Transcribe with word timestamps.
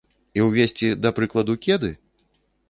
І 0.37 0.45
ўвесці, 0.45 0.89
да 1.03 1.11
прыкладу, 1.19 1.57
кеды? 1.67 1.93